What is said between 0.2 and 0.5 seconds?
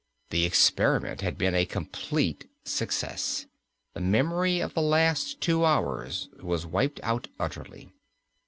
The